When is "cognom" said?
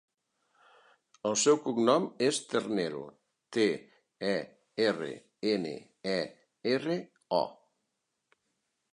1.65-2.05